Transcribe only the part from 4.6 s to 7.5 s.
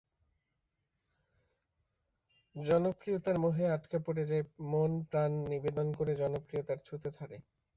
মন-প্রাণ নিবেদন করে জনপ্রিয়তার ছুতো ধরে।